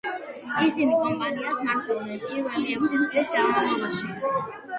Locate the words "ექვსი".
2.79-3.03